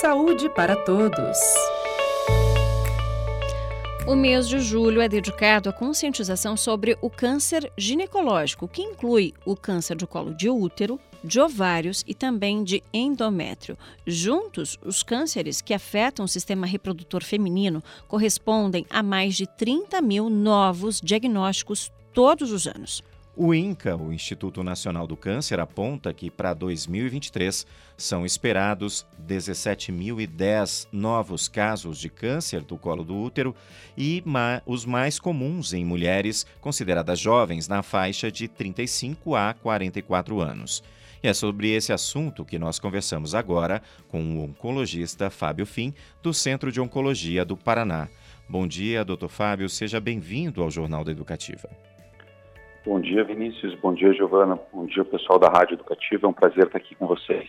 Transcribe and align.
Saúde 0.00 0.48
para 0.48 0.76
todos. 0.76 1.38
O 4.06 4.16
mês 4.16 4.48
de 4.48 4.58
julho 4.58 5.02
é 5.02 5.06
dedicado 5.06 5.68
à 5.68 5.74
conscientização 5.74 6.56
sobre 6.56 6.96
o 7.02 7.10
câncer 7.10 7.70
ginecológico, 7.76 8.66
que 8.66 8.80
inclui 8.80 9.34
o 9.44 9.54
câncer 9.54 9.96
do 9.96 10.06
colo 10.06 10.34
de 10.34 10.48
útero, 10.48 10.98
de 11.22 11.38
ovários 11.38 12.02
e 12.06 12.14
também 12.14 12.64
de 12.64 12.82
endométrio. 12.94 13.76
Juntos, 14.06 14.78
os 14.82 15.02
cânceres 15.02 15.60
que 15.60 15.74
afetam 15.74 16.24
o 16.24 16.28
sistema 16.28 16.66
reprodutor 16.66 17.22
feminino 17.22 17.82
correspondem 18.08 18.86
a 18.88 19.02
mais 19.02 19.36
de 19.36 19.46
30 19.46 20.00
mil 20.00 20.30
novos 20.30 20.98
diagnósticos 20.98 21.92
todos 22.14 22.52
os 22.52 22.66
anos. 22.66 23.02
O 23.36 23.54
INCA, 23.54 23.96
o 23.96 24.12
Instituto 24.12 24.62
Nacional 24.64 25.06
do 25.06 25.16
Câncer, 25.16 25.60
aponta 25.60 26.12
que 26.12 26.28
para 26.28 26.52
2023 26.52 27.64
são 27.96 28.26
esperados 28.26 29.06
17.010 29.24 30.88
novos 30.90 31.46
casos 31.46 31.98
de 31.98 32.08
câncer 32.08 32.62
do 32.62 32.76
colo 32.76 33.04
do 33.04 33.16
útero 33.16 33.54
e 33.96 34.20
ma 34.26 34.60
os 34.66 34.84
mais 34.84 35.20
comuns 35.20 35.72
em 35.72 35.84
mulheres 35.84 36.44
consideradas 36.60 37.20
jovens 37.20 37.68
na 37.68 37.82
faixa 37.82 38.32
de 38.32 38.48
35 38.48 39.36
a 39.36 39.54
44 39.54 40.40
anos. 40.40 40.82
E 41.22 41.28
é 41.28 41.34
sobre 41.34 41.70
esse 41.70 41.92
assunto 41.92 42.44
que 42.44 42.58
nós 42.58 42.78
conversamos 42.78 43.34
agora 43.34 43.80
com 44.08 44.22
o 44.22 44.44
oncologista 44.44 45.30
Fábio 45.30 45.66
Fim, 45.66 45.94
do 46.20 46.34
Centro 46.34 46.72
de 46.72 46.80
Oncologia 46.80 47.44
do 47.44 47.56
Paraná. 47.56 48.08
Bom 48.48 48.66
dia, 48.66 49.04
doutor 49.04 49.28
Fábio, 49.28 49.68
seja 49.68 50.00
bem-vindo 50.00 50.62
ao 50.62 50.70
Jornal 50.70 51.04
da 51.04 51.12
Educativa. 51.12 51.68
Bom 52.84 52.98
dia, 52.98 53.22
Vinícius. 53.24 53.74
Bom 53.74 53.92
dia, 53.92 54.12
Giovana. 54.14 54.58
Bom 54.72 54.86
dia, 54.86 55.04
pessoal 55.04 55.38
da 55.38 55.48
Rádio 55.48 55.74
Educativa. 55.74 56.26
É 56.26 56.30
um 56.30 56.32
prazer 56.32 56.64
estar 56.64 56.78
aqui 56.78 56.94
com 56.94 57.06
vocês. 57.06 57.46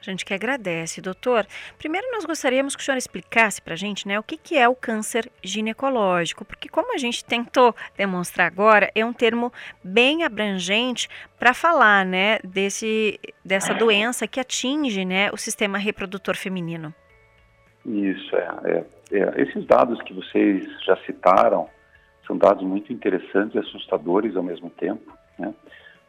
A 0.00 0.10
gente 0.10 0.24
que 0.24 0.32
agradece, 0.32 1.02
doutor. 1.02 1.46
Primeiro, 1.76 2.06
nós 2.12 2.24
gostaríamos 2.24 2.74
que 2.74 2.80
o 2.80 2.84
senhor 2.84 2.96
explicasse 2.96 3.60
para 3.60 3.74
a 3.74 3.76
gente 3.76 4.08
né, 4.08 4.18
o 4.18 4.22
que, 4.22 4.38
que 4.38 4.56
é 4.56 4.66
o 4.66 4.74
câncer 4.74 5.30
ginecológico, 5.42 6.44
porque, 6.44 6.68
como 6.68 6.94
a 6.94 6.98
gente 6.98 7.22
tentou 7.24 7.74
demonstrar 7.96 8.46
agora, 8.46 8.90
é 8.94 9.04
um 9.04 9.12
termo 9.12 9.52
bem 9.84 10.24
abrangente 10.24 11.08
para 11.38 11.52
falar 11.52 12.06
né, 12.06 12.38
desse, 12.42 13.20
dessa 13.44 13.74
doença 13.74 14.26
que 14.26 14.40
atinge 14.40 15.04
né, 15.04 15.30
o 15.30 15.36
sistema 15.36 15.76
reprodutor 15.76 16.36
feminino. 16.36 16.94
Isso, 17.84 18.36
é, 18.36 18.48
é, 18.64 18.84
é. 19.18 19.42
Esses 19.42 19.66
dados 19.66 20.00
que 20.02 20.14
vocês 20.14 20.64
já 20.84 20.96
citaram 21.04 21.68
são 22.28 22.36
dados 22.36 22.62
muito 22.62 22.92
interessantes 22.92 23.54
e 23.54 23.58
assustadores 23.58 24.36
ao 24.36 24.42
mesmo 24.42 24.68
tempo, 24.68 25.10
né? 25.38 25.52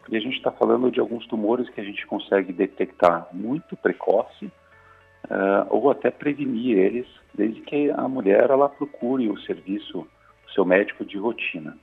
Porque 0.02 0.18
a 0.18 0.20
gente 0.20 0.36
está 0.36 0.52
falando 0.52 0.92
de 0.92 1.00
alguns 1.00 1.26
tumores 1.28 1.70
que 1.70 1.80
a 1.80 1.84
gente 1.84 2.06
consegue 2.06 2.52
detectar 2.52 3.28
muito 3.32 3.78
precoce 3.78 4.46
uh, 4.46 5.66
ou 5.70 5.90
até 5.90 6.12
prevenir 6.12 6.78
eles, 6.78 7.08
desde 7.34 7.62
que 7.62 7.90
a 7.92 8.08
mulher 8.08 8.50
ela 8.50 8.68
procure 8.68 9.30
o 9.30 9.40
serviço, 9.42 10.00
o 10.00 10.52
seu 10.52 10.66
médico 10.66 11.06
de 11.06 11.18
rotina. 11.18 11.78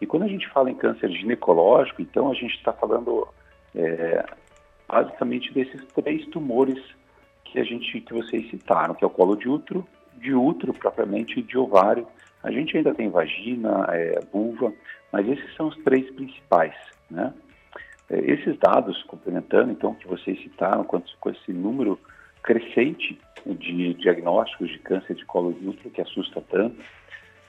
E 0.00 0.06
quando 0.06 0.22
a 0.22 0.28
gente 0.28 0.48
fala 0.48 0.70
em 0.70 0.74
câncer 0.74 1.10
ginecológico, 1.10 2.00
então 2.00 2.30
a 2.30 2.34
gente 2.34 2.54
está 2.54 2.72
falando 2.72 3.26
é, 3.74 4.24
basicamente 4.88 5.52
desses 5.52 5.84
três 5.94 6.26
tumores 6.26 6.80
que 7.44 7.58
a 7.58 7.64
gente 7.64 8.00
que 8.00 8.12
vocês 8.12 8.48
citaram, 8.50 8.94
que 8.94 9.04
é 9.04 9.06
o 9.06 9.10
colo 9.10 9.36
de 9.36 9.48
útero, 9.48 9.86
de 10.14 10.32
útero 10.32 10.72
propriamente 10.72 11.40
e 11.40 11.42
de 11.42 11.58
ovário 11.58 12.06
a 12.44 12.50
gente 12.50 12.76
ainda 12.76 12.94
tem 12.94 13.08
vagina, 13.08 13.86
é, 13.88 14.20
vulva, 14.30 14.72
mas 15.10 15.26
esses 15.26 15.56
são 15.56 15.68
os 15.68 15.76
três 15.78 16.08
principais, 16.10 16.74
né? 17.10 17.32
É, 18.10 18.18
esses 18.18 18.58
dados, 18.58 19.02
complementando 19.04 19.72
então 19.72 19.94
que 19.94 20.06
vocês 20.06 20.38
citaram, 20.42 20.84
quanto, 20.84 21.10
com 21.18 21.30
esse 21.30 21.52
número 21.52 21.98
crescente 22.42 23.18
de 23.46 23.94
diagnósticos 23.94 24.68
de 24.70 24.78
câncer 24.78 25.14
de 25.16 25.24
colo 25.24 25.54
de 25.54 25.66
útero 25.66 25.90
que 25.90 26.02
assusta 26.02 26.42
tanto, 26.50 26.76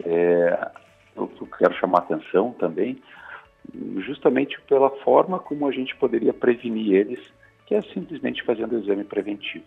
é, 0.06 0.72
eu 1.18 1.28
quero 1.58 1.74
chamar 1.76 2.00
atenção 2.00 2.54
também, 2.54 2.98
justamente 3.98 4.60
pela 4.62 4.90
forma 5.02 5.40
como 5.40 5.68
a 5.68 5.72
gente 5.72 5.94
poderia 5.98 6.34
prevenir 6.34 6.94
eles, 6.96 7.20
que 7.66 7.76
é 7.76 7.82
simplesmente 7.94 8.44
fazendo 8.44 8.76
o 8.76 8.80
exame 8.80 9.04
preventivo. 9.04 9.66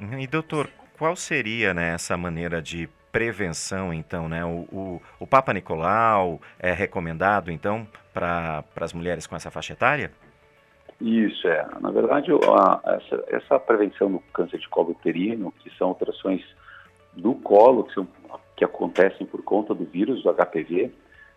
Uhum. 0.00 0.18
E 0.18 0.26
doutor, 0.26 0.70
qual 0.96 1.14
seria 1.16 1.74
né, 1.74 1.92
essa 1.92 2.16
maneira 2.16 2.62
de 2.62 2.88
prevenção, 3.14 3.94
então, 3.94 4.28
né? 4.28 4.44
O, 4.44 4.66
o, 4.72 5.02
o 5.20 5.26
Papa 5.26 5.52
Nicolau 5.52 6.40
é 6.58 6.72
recomendado, 6.72 7.48
então, 7.48 7.86
para 8.12 8.64
as 8.80 8.92
mulheres 8.92 9.24
com 9.24 9.36
essa 9.36 9.52
faixa 9.52 9.72
etária? 9.72 10.10
Isso, 11.00 11.46
é. 11.46 11.64
Na 11.80 11.92
verdade, 11.92 12.32
a, 12.32 12.80
essa, 12.96 13.24
essa, 13.28 13.60
prevenção 13.60 14.10
do 14.10 14.18
câncer 14.32 14.58
de 14.58 14.68
colo 14.68 14.90
uterino, 14.90 15.54
que 15.60 15.70
são 15.78 15.90
alterações 15.90 16.42
do 17.12 17.36
colo, 17.36 17.84
que, 17.84 17.94
são, 17.94 18.08
que 18.56 18.64
acontecem 18.64 19.24
por 19.24 19.44
conta 19.44 19.72
do 19.72 19.84
vírus, 19.84 20.24
do 20.24 20.34
HPV, 20.34 20.90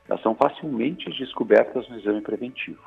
elas 0.09 0.21
são 0.23 0.33
facilmente 0.33 1.07
descobertas 1.11 1.87
no 1.89 1.99
exame 1.99 2.21
preventivo. 2.21 2.81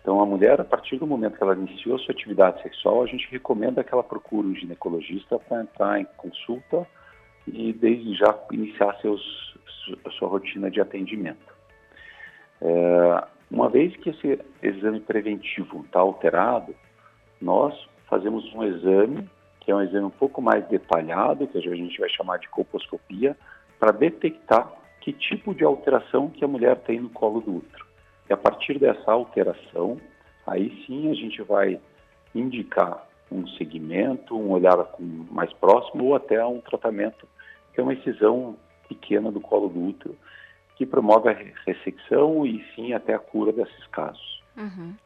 Então, 0.00 0.20
a 0.20 0.26
mulher, 0.26 0.60
a 0.60 0.64
partir 0.64 0.98
do 0.98 1.06
momento 1.06 1.36
que 1.36 1.42
ela 1.42 1.56
iniciou 1.56 1.98
sua 1.98 2.14
atividade 2.14 2.62
sexual, 2.62 3.02
a 3.02 3.06
gente 3.06 3.28
recomenda 3.28 3.82
que 3.82 3.92
ela 3.92 4.04
procure 4.04 4.46
um 4.46 4.54
ginecologista 4.54 5.36
para 5.36 5.62
entrar 5.62 6.00
em 6.00 6.06
consulta 6.16 6.86
e 7.54 7.72
desde 7.72 8.14
já 8.14 8.38
iniciar 8.52 8.96
seus, 9.00 9.20
sua 10.18 10.28
rotina 10.28 10.70
de 10.70 10.80
atendimento. 10.80 11.54
É, 12.60 13.24
uma 13.50 13.68
vez 13.68 13.96
que 13.96 14.10
esse 14.10 14.40
exame 14.62 15.00
preventivo 15.00 15.82
está 15.84 16.00
alterado, 16.00 16.74
nós 17.40 17.74
fazemos 18.08 18.52
um 18.54 18.64
exame, 18.64 19.28
que 19.60 19.70
é 19.70 19.74
um 19.74 19.82
exame 19.82 20.06
um 20.06 20.10
pouco 20.10 20.42
mais 20.42 20.66
detalhado, 20.68 21.46
que 21.46 21.58
a 21.58 21.60
gente 21.60 21.98
vai 21.98 22.08
chamar 22.10 22.38
de 22.38 22.48
colposcopia, 22.48 23.36
para 23.78 23.92
detectar 23.92 24.70
que 25.00 25.12
tipo 25.12 25.54
de 25.54 25.64
alteração 25.64 26.28
que 26.28 26.44
a 26.44 26.48
mulher 26.48 26.76
tem 26.80 27.00
no 27.00 27.10
colo 27.10 27.40
do 27.40 27.56
útero. 27.56 27.86
E 28.28 28.32
a 28.32 28.36
partir 28.36 28.78
dessa 28.78 29.10
alteração, 29.10 29.98
aí 30.46 30.84
sim 30.86 31.10
a 31.10 31.14
gente 31.14 31.40
vai 31.42 31.80
indicar 32.34 33.07
um 33.30 33.46
segmento, 33.48 34.36
um 34.36 34.50
olhar 34.50 34.76
mais 35.30 35.52
próximo 35.54 36.04
ou 36.04 36.14
até 36.14 36.44
um 36.44 36.60
tratamento 36.60 37.26
que 37.72 37.80
é 37.80 37.82
uma 37.82 37.94
incisão 37.94 38.56
pequena 38.88 39.30
do 39.30 39.40
colo 39.40 39.68
do 39.68 39.80
útero 39.84 40.16
que 40.76 40.86
promove 40.86 41.28
a 41.28 41.36
ressecção 41.66 42.46
e 42.46 42.64
sim 42.74 42.92
até 42.92 43.14
a 43.14 43.18
cura 43.18 43.52
desses 43.52 43.86
casos. 43.88 44.37
Uhum. 44.58 44.96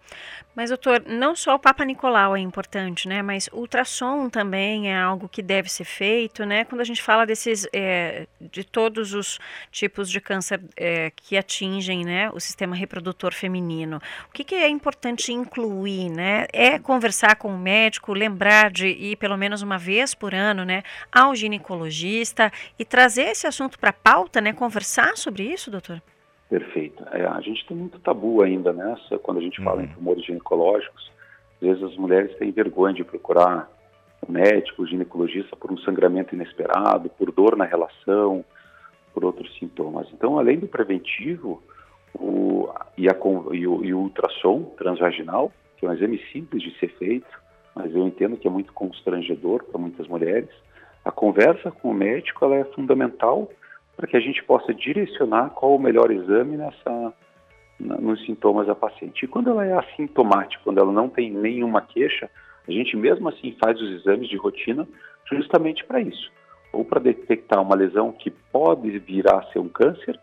Mas, 0.57 0.71
doutor, 0.71 1.03
não 1.07 1.37
só 1.37 1.55
o 1.55 1.59
Papa 1.59 1.85
Nicolau 1.85 2.35
é 2.35 2.41
importante, 2.41 3.07
né? 3.07 3.21
Mas 3.21 3.51
ultrassom 3.53 4.31
também 4.31 4.91
é 4.91 4.99
algo 4.99 5.29
que 5.29 5.43
deve 5.43 5.71
ser 5.71 5.85
feito, 5.85 6.47
né? 6.47 6.65
Quando 6.65 6.81
a 6.81 6.85
gente 6.85 7.03
fala 7.03 7.27
desses, 7.27 7.67
é, 7.73 8.27
de 8.41 8.65
todos 8.65 9.13
os 9.13 9.39
tipos 9.71 10.11
de 10.11 10.21
câncer 10.21 10.61
é, 10.75 11.11
que 11.15 11.37
atingem, 11.37 12.03
né, 12.05 12.31
o 12.31 12.41
sistema 12.41 12.75
reprodutor 12.75 13.35
feminino, 13.35 14.01
o 14.29 14.33
que, 14.33 14.43
que, 14.43 14.55
é 14.55 14.69
importante 14.69 15.33
incluir, 15.33 16.09
né? 16.11 16.47
É 16.53 16.79
conversar 16.79 17.37
com 17.37 17.55
o 17.55 17.59
médico, 17.59 18.15
lembrar 18.15 18.71
de 18.71 18.89
ir 18.89 19.17
pelo 19.17 19.37
menos 19.37 19.61
uma 19.61 19.79
vez 19.79 20.15
por 20.15 20.35
ano, 20.35 20.65
né, 20.65 20.83
ao 21.11 21.35
ginecologista 21.35 22.51
e 22.79 22.85
trazer 22.85 23.29
esse 23.29 23.47
assunto 23.47 23.79
para 23.79 23.91
a 23.91 23.95
pauta, 23.95 24.41
né? 24.41 24.53
Conversar 24.53 25.17
sobre 25.17 25.45
isso, 25.45 25.71
doutor? 25.71 26.03
Perfeito. 26.53 27.03
É, 27.11 27.25
a 27.25 27.41
gente 27.41 27.67
tem 27.67 27.75
muito 27.75 27.99
tabu 28.01 28.43
ainda 28.43 28.75
nessa, 28.75 29.19
quando 29.19 29.39
a 29.39 29.41
gente 29.41 29.59
uhum. 29.59 29.65
fala 29.65 29.83
em 29.83 29.87
tumores 29.87 30.23
ginecológicos. 30.23 31.11
Às 31.55 31.67
vezes 31.67 31.83
as 31.83 31.97
mulheres 31.97 32.37
têm 32.37 32.51
vergonha 32.51 32.93
de 32.93 33.03
procurar 33.03 33.71
o 34.21 34.31
um 34.31 34.35
médico, 34.35 34.83
o 34.83 34.85
um 34.85 34.87
ginecologista, 34.87 35.57
por 35.57 35.73
um 35.73 35.79
sangramento 35.79 36.35
inesperado, 36.35 37.09
por 37.09 37.33
dor 37.33 37.57
na 37.57 37.65
relação, 37.65 38.45
por 39.15 39.25
outros 39.25 39.51
sintomas. 39.59 40.07
Então, 40.13 40.39
além 40.39 40.59
do 40.59 40.69
preventivo 40.69 41.63
o, 42.13 42.69
e, 42.99 43.09
a, 43.09 43.17
e, 43.53 43.67
o, 43.67 43.83
e 43.83 43.95
o 43.95 44.01
ultrassom 44.01 44.75
transvaginal, 44.77 45.51
que 45.79 45.87
é 45.87 45.89
um 45.89 45.95
exame 45.95 46.23
simples 46.35 46.63
de 46.63 46.79
ser 46.79 46.89
feito, 46.99 47.41
mas 47.75 47.95
eu 47.95 48.07
entendo 48.07 48.37
que 48.37 48.47
é 48.47 48.51
muito 48.51 48.75
constrangedor 48.75 49.65
para 49.65 49.81
muitas 49.81 50.07
mulheres, 50.07 50.51
a 51.03 51.11
conversa 51.11 51.71
com 51.71 51.93
o 51.93 51.95
médico 51.95 52.45
ela 52.45 52.57
é 52.57 52.65
fundamental 52.65 53.51
para 53.97 54.07
que 54.07 54.17
a 54.17 54.21
gente 54.21 54.43
possa 54.45 54.73
direcionar 54.73 55.51
qual 55.51 55.75
o 55.75 55.79
melhor 55.79 56.11
exame 56.11 56.57
nessa, 56.57 57.13
na, 57.79 57.97
nos 57.99 58.25
sintomas 58.25 58.67
da 58.67 58.75
paciente. 58.75 59.25
E 59.25 59.29
quando 59.29 59.51
ela 59.51 59.65
é 59.65 59.73
assintomática, 59.73 60.63
quando 60.65 60.79
ela 60.79 60.93
não 60.93 61.09
tem 61.09 61.31
nenhuma 61.31 61.83
queixa, 61.83 62.31
a 62.67 62.71
gente 62.71 62.97
mesmo 62.97 63.29
assim 63.29 63.57
faz 63.63 63.81
os 63.81 63.91
exames 64.01 64.29
de 64.29 64.37
rotina 64.37 64.87
justamente 65.31 65.85
para 65.85 66.01
isso, 66.01 66.31
ou 66.73 66.85
para 66.85 67.01
detectar 67.01 67.61
uma 67.61 67.75
lesão 67.75 68.13
que 68.13 68.31
pode 68.31 68.99
virar 68.99 69.39
a 69.39 69.53
ser 69.53 69.59
um 69.59 69.69
câncer, 69.69 70.19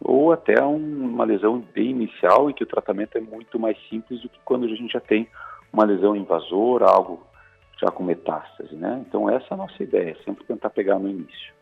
ou 0.00 0.32
até 0.32 0.62
um, 0.64 0.76
uma 0.76 1.24
lesão 1.24 1.62
bem 1.74 1.90
inicial 1.90 2.48
e 2.48 2.54
que 2.54 2.62
o 2.62 2.66
tratamento 2.66 3.18
é 3.18 3.20
muito 3.20 3.58
mais 3.58 3.76
simples 3.88 4.20
do 4.20 4.28
que 4.28 4.38
quando 4.44 4.64
a 4.64 4.68
gente 4.68 4.92
já 4.92 5.00
tem 5.00 5.28
uma 5.72 5.84
lesão 5.84 6.14
invasora, 6.14 6.86
algo 6.86 7.26
já 7.80 7.90
com 7.90 8.02
metástase, 8.02 8.74
né? 8.74 9.04
Então 9.06 9.28
essa 9.28 9.46
é 9.50 9.54
a 9.54 9.56
nossa 9.56 9.82
ideia, 9.82 10.16
sempre 10.24 10.44
tentar 10.44 10.70
pegar 10.70 10.98
no 10.98 11.08
início. 11.08 11.57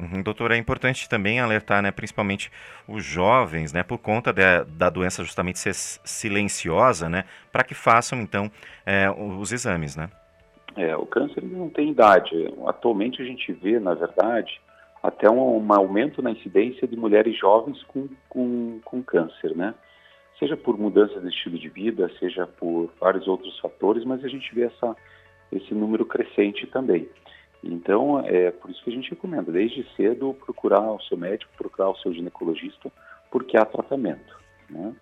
Uhum, 0.00 0.22
doutor, 0.22 0.50
é 0.50 0.56
importante 0.56 1.06
também 1.06 1.40
alertar, 1.40 1.82
né, 1.82 1.90
principalmente 1.90 2.50
os 2.88 3.04
jovens, 3.04 3.70
né, 3.70 3.82
por 3.82 3.98
conta 3.98 4.32
de, 4.32 4.64
da 4.64 4.88
doença 4.88 5.22
justamente 5.22 5.58
ser 5.58 5.74
silenciosa, 5.74 7.06
né, 7.06 7.24
para 7.52 7.62
que 7.62 7.74
façam 7.74 8.18
então 8.22 8.50
é, 8.86 9.10
os 9.10 9.52
exames, 9.52 9.96
né? 9.96 10.08
É, 10.74 10.96
o 10.96 11.04
câncer 11.04 11.42
não 11.42 11.68
tem 11.68 11.90
idade. 11.90 12.30
Atualmente 12.66 13.20
a 13.20 13.24
gente 13.24 13.52
vê, 13.52 13.78
na 13.78 13.92
verdade, 13.92 14.58
até 15.02 15.28
um, 15.28 15.58
um 15.58 15.72
aumento 15.72 16.22
na 16.22 16.30
incidência 16.30 16.88
de 16.88 16.96
mulheres 16.96 17.36
jovens 17.36 17.82
com, 17.84 18.08
com, 18.28 18.80
com 18.84 19.02
câncer, 19.02 19.54
né? 19.54 19.74
Seja 20.38 20.56
por 20.56 20.78
mudança 20.78 21.20
de 21.20 21.28
estilo 21.28 21.58
de 21.58 21.68
vida, 21.68 22.10
seja 22.18 22.46
por 22.46 22.90
vários 22.98 23.26
outros 23.28 23.58
fatores, 23.58 24.04
mas 24.04 24.24
a 24.24 24.28
gente 24.28 24.54
vê 24.54 24.62
essa, 24.62 24.96
esse 25.52 25.74
número 25.74 26.06
crescente 26.06 26.66
também. 26.68 27.06
Então, 27.62 28.20
é 28.20 28.50
por 28.50 28.70
isso 28.70 28.82
que 28.82 28.90
a 28.90 28.92
gente 28.92 29.10
recomenda, 29.10 29.52
desde 29.52 29.86
cedo, 29.94 30.34
procurar 30.34 30.92
o 30.92 31.00
seu 31.02 31.16
médico, 31.16 31.52
procurar 31.56 31.90
o 31.90 31.96
seu 31.98 32.12
ginecologista, 32.12 32.90
porque 33.30 33.56
há 33.56 33.64
tratamento, 33.64 34.38
né? 34.68 34.94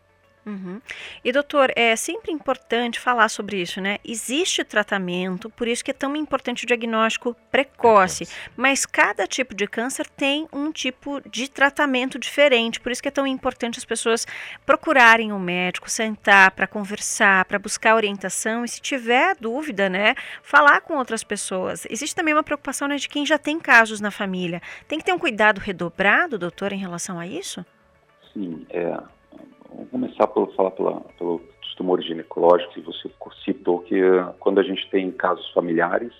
Uhum. 0.48 0.80
E 1.22 1.30
doutor, 1.30 1.70
é 1.76 1.94
sempre 1.94 2.32
importante 2.32 2.98
falar 2.98 3.28
sobre 3.28 3.60
isso, 3.60 3.82
né? 3.82 3.98
Existe 4.02 4.64
tratamento, 4.64 5.50
por 5.50 5.68
isso 5.68 5.84
que 5.84 5.90
é 5.90 5.94
tão 5.94 6.16
importante 6.16 6.64
o 6.64 6.66
diagnóstico 6.66 7.36
precoce. 7.50 8.26
Mas 8.56 8.86
cada 8.86 9.26
tipo 9.26 9.54
de 9.54 9.66
câncer 9.66 10.08
tem 10.08 10.48
um 10.50 10.72
tipo 10.72 11.20
de 11.28 11.50
tratamento 11.50 12.18
diferente, 12.18 12.80
por 12.80 12.90
isso 12.90 13.02
que 13.02 13.08
é 13.08 13.10
tão 13.10 13.26
importante 13.26 13.78
as 13.78 13.84
pessoas 13.84 14.26
procurarem 14.64 15.34
um 15.34 15.38
médico, 15.38 15.90
sentar 15.90 16.52
para 16.52 16.66
conversar, 16.66 17.44
para 17.44 17.58
buscar 17.58 17.94
orientação 17.94 18.64
e 18.64 18.68
se 18.68 18.80
tiver 18.80 19.36
dúvida, 19.38 19.90
né, 19.90 20.14
falar 20.42 20.80
com 20.80 20.96
outras 20.96 21.22
pessoas. 21.22 21.86
Existe 21.90 22.16
também 22.16 22.32
uma 22.32 22.42
preocupação 22.42 22.88
né, 22.88 22.96
de 22.96 23.06
quem 23.06 23.26
já 23.26 23.36
tem 23.36 23.60
casos 23.60 24.00
na 24.00 24.10
família. 24.10 24.62
Tem 24.86 24.98
que 24.98 25.04
ter 25.04 25.12
um 25.12 25.18
cuidado 25.18 25.58
redobrado, 25.58 26.38
doutor, 26.38 26.72
em 26.72 26.78
relação 26.78 27.18
a 27.18 27.26
isso? 27.26 27.66
Sim, 28.32 28.66
é, 28.70 28.98
Vamos 29.78 29.92
começar 29.92 30.26
por 30.26 30.52
falar 30.56 30.72
pela, 30.72 31.00
pelos 31.16 31.40
tumores 31.76 32.04
ginecológicos, 32.04 32.76
e 32.76 32.80
você 32.80 33.08
citou 33.44 33.78
que 33.78 34.02
uh, 34.02 34.34
quando 34.40 34.58
a 34.58 34.62
gente 34.64 34.90
tem 34.90 35.08
casos 35.12 35.48
familiares, 35.52 36.12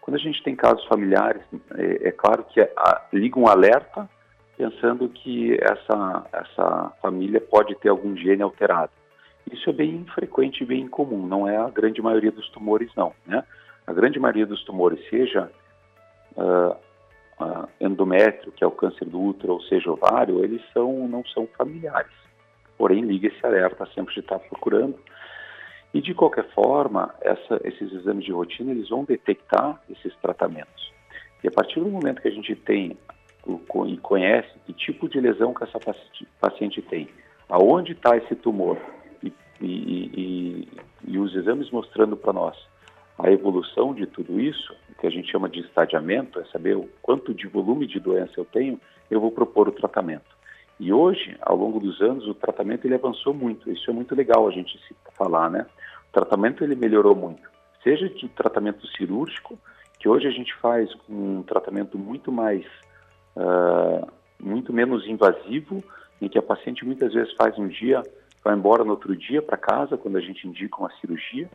quando 0.00 0.14
a 0.14 0.20
gente 0.20 0.40
tem 0.44 0.54
casos 0.54 0.84
familiares, 0.84 1.42
é, 1.76 2.08
é 2.08 2.12
claro 2.12 2.44
que 2.44 2.60
a, 2.60 3.02
liga 3.12 3.36
um 3.36 3.48
alerta 3.48 4.08
pensando 4.56 5.08
que 5.08 5.58
essa, 5.60 6.24
essa 6.32 6.92
família 7.02 7.40
pode 7.40 7.74
ter 7.74 7.88
algum 7.88 8.16
gene 8.16 8.42
alterado. 8.42 8.92
Isso 9.50 9.68
é 9.70 9.72
bem 9.72 10.06
frequente 10.14 10.62
e 10.62 10.66
bem 10.66 10.86
comum, 10.86 11.26
não 11.26 11.48
é 11.48 11.56
a 11.56 11.68
grande 11.68 12.00
maioria 12.00 12.30
dos 12.30 12.48
tumores, 12.50 12.92
não. 12.96 13.12
Né? 13.26 13.42
A 13.84 13.92
grande 13.92 14.20
maioria 14.20 14.46
dos 14.46 14.62
tumores, 14.62 15.00
seja 15.10 15.50
uh, 16.36 16.76
uh, 17.42 17.68
endométrio, 17.80 18.52
que 18.52 18.62
é 18.62 18.66
o 18.68 18.70
câncer 18.70 19.06
do 19.06 19.20
útero, 19.20 19.54
ou 19.54 19.62
seja 19.62 19.90
ovário, 19.90 20.44
eles 20.44 20.62
são, 20.72 21.08
não 21.08 21.24
são 21.24 21.48
familiares 21.58 22.23
porém 22.84 23.00
liga 23.00 23.28
esse 23.28 23.46
alerta 23.46 23.88
sempre 23.94 24.12
de 24.12 24.20
estar 24.20 24.38
procurando. 24.40 24.94
E 25.94 26.02
de 26.02 26.12
qualquer 26.12 26.44
forma, 26.50 27.14
essa, 27.22 27.58
esses 27.64 27.90
exames 27.94 28.26
de 28.26 28.30
rotina 28.30 28.72
eles 28.72 28.90
vão 28.90 29.04
detectar 29.04 29.80
esses 29.88 30.14
tratamentos. 30.16 30.92
E 31.42 31.48
a 31.48 31.50
partir 31.50 31.80
do 31.80 31.88
momento 31.88 32.20
que 32.20 32.28
a 32.28 32.30
gente 32.30 32.54
tem 32.54 32.98
e 33.86 33.96
conhece 33.96 34.50
que 34.66 34.74
tipo 34.74 35.08
de 35.08 35.18
lesão 35.18 35.54
que 35.54 35.64
essa 35.64 35.78
paciente 36.38 36.82
tem, 36.82 37.08
aonde 37.48 37.92
está 37.92 38.18
esse 38.18 38.36
tumor 38.36 38.76
e, 39.22 39.32
e, 39.62 39.66
e, 39.66 40.68
e 41.06 41.18
os 41.18 41.34
exames 41.34 41.70
mostrando 41.70 42.18
para 42.18 42.34
nós 42.34 42.54
a 43.18 43.30
evolução 43.30 43.94
de 43.94 44.04
tudo 44.06 44.38
isso, 44.38 44.76
que 45.00 45.06
a 45.06 45.10
gente 45.10 45.32
chama 45.32 45.48
de 45.48 45.60
estadiamento, 45.60 46.38
é 46.38 46.44
saber 46.52 46.76
o 46.76 46.86
quanto 47.00 47.32
de 47.32 47.46
volume 47.46 47.86
de 47.86 47.98
doença 47.98 48.32
eu 48.36 48.44
tenho, 48.44 48.78
eu 49.10 49.22
vou 49.22 49.30
propor 49.30 49.68
o 49.68 49.72
tratamento. 49.72 50.33
E 50.84 50.92
hoje, 50.92 51.34
ao 51.40 51.56
longo 51.56 51.80
dos 51.80 51.98
anos, 52.02 52.28
o 52.28 52.34
tratamento 52.34 52.84
ele 52.84 52.94
avançou 52.94 53.32
muito. 53.32 53.70
Isso 53.72 53.90
é 53.90 53.94
muito 53.94 54.14
legal 54.14 54.46
a 54.46 54.50
gente 54.50 54.78
falar, 55.16 55.48
né? 55.48 55.64
O 56.10 56.12
tratamento 56.12 56.62
ele 56.62 56.74
melhorou 56.74 57.16
muito. 57.16 57.40
Seja 57.82 58.06
de 58.06 58.28
tratamento 58.28 58.86
cirúrgico, 58.88 59.58
que 59.98 60.06
hoje 60.10 60.26
a 60.26 60.30
gente 60.30 60.54
faz 60.56 60.94
com 61.06 61.38
um 61.38 61.42
tratamento 61.42 61.96
muito 61.96 62.30
mais, 62.30 62.66
uh, 63.34 64.06
muito 64.38 64.74
menos 64.74 65.06
invasivo, 65.06 65.82
em 66.20 66.28
que 66.28 66.38
a 66.38 66.42
paciente 66.42 66.84
muitas 66.84 67.14
vezes 67.14 67.32
faz 67.32 67.58
um 67.58 67.66
dia, 67.66 68.02
vai 68.44 68.54
embora 68.54 68.84
no 68.84 68.90
outro 68.90 69.16
dia 69.16 69.40
para 69.40 69.56
casa, 69.56 69.96
quando 69.96 70.18
a 70.18 70.20
gente 70.20 70.46
indica 70.46 70.76
uma 70.76 70.92
cirurgia, 71.00 71.48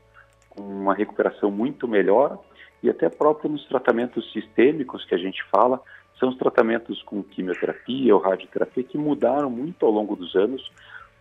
com 0.50 0.64
uma 0.64 0.96
recuperação 0.96 1.52
muito 1.52 1.88
melhor, 1.88 2.40
e 2.82 2.90
até 2.90 3.08
próprio 3.10 3.52
nos 3.52 3.64
tratamentos 3.68 4.32
sistêmicos 4.34 5.06
que 5.06 5.14
a 5.14 5.20
gente 5.20 5.44
fala, 5.52 5.80
são 6.20 6.30
os 6.30 6.38
tratamentos 6.38 7.02
com 7.04 7.24
quimioterapia 7.24 8.14
ou 8.14 8.22
radioterapia 8.22 8.84
que 8.84 8.98
mudaram 8.98 9.50
muito 9.50 9.86
ao 9.86 9.92
longo 9.92 10.16
dos 10.16 10.36
anos, 10.36 10.70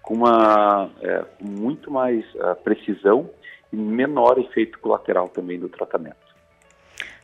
com 0.02 0.14
uma 0.14 0.90
é, 1.00 1.24
muito 1.40 1.90
mais 1.90 2.24
uh, 2.34 2.56
precisão 2.64 3.30
e 3.72 3.76
menor 3.76 4.38
efeito 4.38 4.78
colateral 4.80 5.28
também 5.28 5.58
do 5.58 5.68
tratamento. 5.68 6.28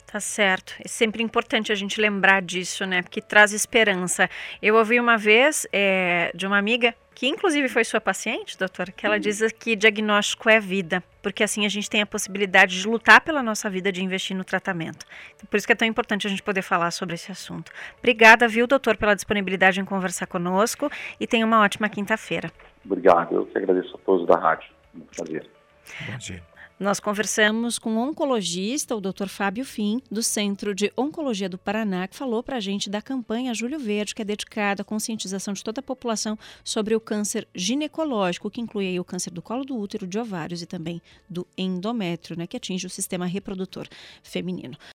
Tá 0.07 0.21
certo. 0.21 0.75
É 0.79 0.87
sempre 0.87 1.25
importante 1.25 1.73
a 1.73 1.75
gente 1.75 2.01
lembrar 2.01 2.41
disso, 2.41 2.87
né? 2.87 3.03
Porque 3.03 3.21
traz 3.21 3.53
esperança. 3.53 4.31
Eu 4.63 4.77
ouvi 4.77 5.01
uma 5.01 5.17
vez 5.17 5.67
é, 5.73 6.31
de 6.33 6.47
uma 6.47 6.57
amiga, 6.57 6.95
que 7.15 7.27
inclusive 7.27 7.69
foi 7.69 7.85
sua 7.85 8.01
paciente, 8.01 8.59
doutora, 8.59 8.91
que 8.91 9.07
ela 9.07 9.19
diz 9.19 9.41
que 9.53 9.77
diagnóstico 9.77 10.49
é 10.49 10.59
vida, 10.59 11.03
porque 11.23 11.45
assim 11.45 11.65
a 11.65 11.69
gente 11.69 11.89
tem 11.89 12.03
a 12.03 12.07
possibilidade 12.07 12.81
de 12.81 12.89
lutar 12.89 13.21
pela 13.21 13.43
nossa 13.43 13.71
vida, 13.71 13.93
de 13.93 14.03
investir 14.03 14.37
no 14.37 14.45
tratamento. 14.45 15.07
Então, 15.35 15.47
por 15.49 15.57
isso 15.57 15.67
que 15.67 15.73
é 15.73 15.77
tão 15.77 15.87
importante 15.87 16.27
a 16.27 16.31
gente 16.31 16.43
poder 16.43 16.63
falar 16.63 16.91
sobre 16.91 17.15
esse 17.15 17.31
assunto. 17.31 17.71
Obrigada, 17.99 18.49
viu, 18.49 18.67
doutor, 18.67 18.97
pela 18.97 19.15
disponibilidade 19.15 19.81
em 19.81 19.85
conversar 19.85 20.27
conosco 20.27 20.91
e 21.21 21.27
tenha 21.27 21.47
uma 21.47 21.61
ótima 21.61 21.89
quinta-feira. 21.89 22.51
Obrigado, 22.85 23.35
eu 23.35 23.47
que 23.47 23.57
agradeço 23.57 23.95
a 23.95 23.99
todos 23.99 24.27
da 24.27 24.37
rádio. 24.37 24.71
Um 24.95 25.01
prazer. 25.01 25.49
Bom 26.09 26.17
dia. 26.19 26.54
Nós 26.79 26.99
conversamos 26.99 27.79
com 27.79 27.97
o 27.97 28.01
oncologista, 28.01 28.97
o 28.97 29.01
Dr. 29.01 29.29
Fábio 29.29 29.65
Fim, 29.65 30.03
do 30.11 30.25
Centro 30.25 30.75
de 30.75 30.93
Oncologia 30.97 31.49
do 31.49 31.57
Paraná, 31.57 32.09
que 32.09 32.17
falou 32.17 32.43
para 32.43 32.57
a 32.57 32.61
gente 32.61 32.91
da 32.91 33.01
campanha 33.01 33.55
Júlio 33.55 33.79
Verde, 33.79 34.13
que 34.13 34.23
é 34.23 34.25
dedicada 34.25 34.83
à 34.83 34.85
conscientização 34.85 35.55
de 35.55 35.63
toda 35.63 35.79
a 35.79 35.83
população 35.85 36.37
sobre 36.65 36.97
o 36.97 37.01
câncer 37.01 37.47
ginecológico, 37.55 38.51
que 38.51 38.61
inclui 38.61 38.99
o 38.99 39.05
câncer 39.05 39.31
do 39.31 39.41
colo 39.41 39.65
do 39.65 39.79
útero, 39.79 40.05
de 40.05 40.19
ovários 40.19 40.63
e 40.63 40.67
também 40.67 41.01
do 41.31 41.47
endométrio, 41.57 42.37
né, 42.37 42.45
que 42.45 42.57
atinge 42.57 42.89
o 42.89 42.91
sistema 42.91 43.25
reprodutor 43.25 43.87
feminino. 44.25 44.77